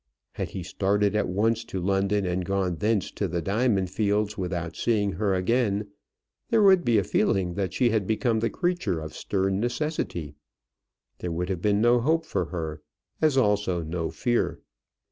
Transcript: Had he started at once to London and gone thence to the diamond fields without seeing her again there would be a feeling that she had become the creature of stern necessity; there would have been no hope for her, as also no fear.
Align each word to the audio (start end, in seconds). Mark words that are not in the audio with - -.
Had 0.31 0.49
he 0.49 0.63
started 0.63 1.15
at 1.15 1.27
once 1.27 1.63
to 1.65 1.79
London 1.79 2.25
and 2.25 2.43
gone 2.43 2.77
thence 2.77 3.11
to 3.11 3.27
the 3.27 3.39
diamond 3.39 3.91
fields 3.91 4.35
without 4.35 4.75
seeing 4.75 5.11
her 5.11 5.35
again 5.35 5.91
there 6.49 6.63
would 6.63 6.83
be 6.83 6.97
a 6.97 7.03
feeling 7.03 7.53
that 7.53 7.71
she 7.71 7.91
had 7.91 8.07
become 8.07 8.39
the 8.39 8.49
creature 8.49 8.99
of 8.99 9.13
stern 9.13 9.59
necessity; 9.59 10.33
there 11.19 11.31
would 11.31 11.49
have 11.49 11.61
been 11.61 11.81
no 11.81 11.99
hope 11.99 12.25
for 12.25 12.45
her, 12.45 12.81
as 13.21 13.37
also 13.37 13.83
no 13.83 14.09
fear. 14.09 14.59